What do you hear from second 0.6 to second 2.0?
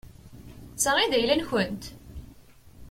D ta i d ayla-nkent?